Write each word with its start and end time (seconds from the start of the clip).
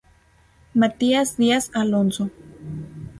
Matías 0.73 1.37
Díaz 1.37 1.69
Alonso. 1.75 2.31